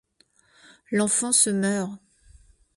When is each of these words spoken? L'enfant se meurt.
L'enfant 0.89 1.31
se 1.31 1.51
meurt. 1.51 1.93